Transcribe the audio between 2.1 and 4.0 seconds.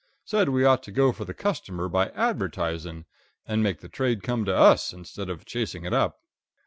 advertising, and make the